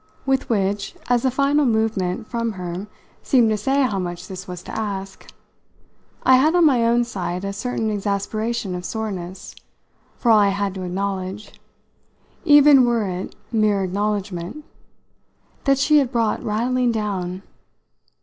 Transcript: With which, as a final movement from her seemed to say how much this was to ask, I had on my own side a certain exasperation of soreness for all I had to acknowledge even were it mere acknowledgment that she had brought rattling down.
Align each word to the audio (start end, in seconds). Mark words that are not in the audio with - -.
With 0.25 0.49
which, 0.49 0.95
as 1.09 1.25
a 1.25 1.29
final 1.29 1.63
movement 1.63 2.25
from 2.25 2.53
her 2.53 2.87
seemed 3.21 3.51
to 3.51 3.55
say 3.57 3.83
how 3.83 3.99
much 3.99 4.27
this 4.27 4.47
was 4.47 4.63
to 4.63 4.71
ask, 4.75 5.31
I 6.23 6.37
had 6.37 6.55
on 6.55 6.65
my 6.65 6.83
own 6.83 7.03
side 7.03 7.45
a 7.45 7.53
certain 7.53 7.91
exasperation 7.91 8.73
of 8.73 8.83
soreness 8.83 9.53
for 10.17 10.31
all 10.31 10.39
I 10.39 10.49
had 10.49 10.73
to 10.73 10.81
acknowledge 10.81 11.53
even 12.45 12.83
were 12.83 13.07
it 13.07 13.35
mere 13.51 13.83
acknowledgment 13.83 14.65
that 15.65 15.77
she 15.77 15.99
had 15.99 16.11
brought 16.11 16.41
rattling 16.43 16.91
down. 16.91 17.43